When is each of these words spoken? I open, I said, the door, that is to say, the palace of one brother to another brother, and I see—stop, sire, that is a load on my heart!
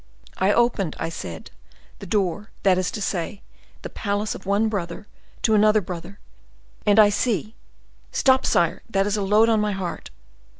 I 0.39 0.51
open, 0.51 0.95
I 0.97 1.09
said, 1.09 1.51
the 1.99 2.07
door, 2.07 2.49
that 2.63 2.79
is 2.79 2.89
to 2.89 3.01
say, 3.03 3.43
the 3.83 3.89
palace 3.91 4.33
of 4.33 4.47
one 4.47 4.67
brother 4.67 5.05
to 5.43 5.53
another 5.53 5.79
brother, 5.79 6.17
and 6.87 6.97
I 6.97 7.09
see—stop, 7.09 8.43
sire, 8.43 8.81
that 8.89 9.05
is 9.05 9.15
a 9.15 9.21
load 9.21 9.47
on 9.47 9.61
my 9.61 9.73
heart! 9.73 10.09